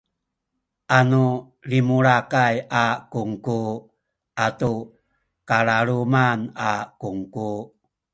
anu 0.97 1.25
limulakay 1.69 2.55
a 2.83 2.85
kungku 3.13 3.59
atu 4.45 4.73
kalaluman 5.49 6.39
a 6.69 6.71
kungku 7.01 7.49